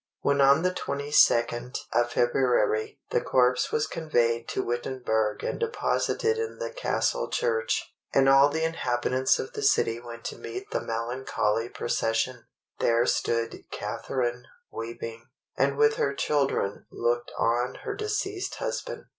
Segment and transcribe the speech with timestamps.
[0.21, 6.57] When on the 22d of February the corpse was conveyed to Wittenberg and deposited in
[6.57, 11.69] the castle church, and all the inhabitants of the city went to meet the melancholy
[11.69, 12.45] procession,
[12.79, 19.03] there stood Catharine weeping, and with her children looked on her deceased husband.